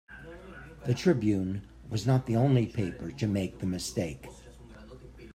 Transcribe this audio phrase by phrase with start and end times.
[0.87, 4.25] The "Tribune" was not the only paper to make the mistake.